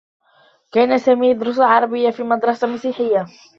كان 0.71 0.97
سامي 0.97 1.29
يدرّس 1.31 1.57
العربيّة 1.57 2.09
في 2.09 2.23
مدرسة 2.23 2.67
مسيحيّة. 2.67 3.25